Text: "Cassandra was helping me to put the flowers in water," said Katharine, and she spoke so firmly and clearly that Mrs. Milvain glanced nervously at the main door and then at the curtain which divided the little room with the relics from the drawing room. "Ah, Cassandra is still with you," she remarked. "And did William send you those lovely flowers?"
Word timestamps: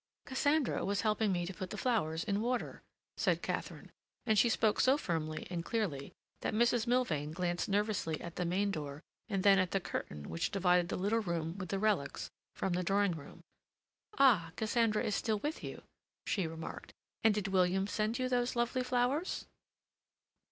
"Cassandra 0.25 0.83
was 0.83 1.01
helping 1.01 1.31
me 1.31 1.45
to 1.45 1.53
put 1.53 1.69
the 1.69 1.77
flowers 1.77 2.23
in 2.23 2.41
water," 2.41 2.81
said 3.17 3.43
Katharine, 3.43 3.91
and 4.25 4.35
she 4.35 4.49
spoke 4.49 4.79
so 4.79 4.97
firmly 4.97 5.45
and 5.51 5.63
clearly 5.63 6.11
that 6.41 6.55
Mrs. 6.55 6.87
Milvain 6.87 7.31
glanced 7.33 7.69
nervously 7.69 8.19
at 8.19 8.35
the 8.35 8.43
main 8.43 8.71
door 8.71 9.03
and 9.29 9.43
then 9.43 9.59
at 9.59 9.69
the 9.69 9.79
curtain 9.79 10.27
which 10.27 10.49
divided 10.49 10.89
the 10.89 10.97
little 10.97 11.19
room 11.19 11.55
with 11.59 11.69
the 11.69 11.77
relics 11.77 12.31
from 12.55 12.73
the 12.73 12.81
drawing 12.81 13.11
room. 13.11 13.43
"Ah, 14.17 14.51
Cassandra 14.55 15.03
is 15.03 15.13
still 15.13 15.37
with 15.37 15.63
you," 15.63 15.83
she 16.25 16.47
remarked. 16.47 16.93
"And 17.23 17.35
did 17.35 17.49
William 17.49 17.85
send 17.85 18.17
you 18.17 18.27
those 18.27 18.55
lovely 18.55 18.83
flowers?" 18.83 19.45